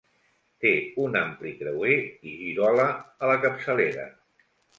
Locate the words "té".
0.63-0.69